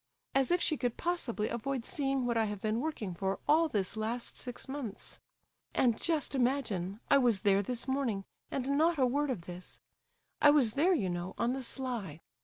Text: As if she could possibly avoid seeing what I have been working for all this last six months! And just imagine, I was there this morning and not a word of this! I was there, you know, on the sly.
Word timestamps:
As 0.33 0.49
if 0.49 0.59
she 0.59 0.77
could 0.77 0.97
possibly 0.97 1.47
avoid 1.47 1.85
seeing 1.85 2.25
what 2.25 2.35
I 2.35 2.45
have 2.45 2.59
been 2.59 2.79
working 2.81 3.13
for 3.13 3.37
all 3.47 3.69
this 3.69 3.95
last 3.95 4.35
six 4.35 4.67
months! 4.67 5.19
And 5.75 6.01
just 6.01 6.33
imagine, 6.33 6.99
I 7.11 7.19
was 7.19 7.41
there 7.41 7.61
this 7.61 7.87
morning 7.87 8.25
and 8.49 8.75
not 8.79 8.97
a 8.97 9.05
word 9.05 9.29
of 9.29 9.41
this! 9.41 9.79
I 10.41 10.49
was 10.49 10.73
there, 10.73 10.95
you 10.95 11.11
know, 11.11 11.35
on 11.37 11.53
the 11.53 11.61
sly. 11.61 12.19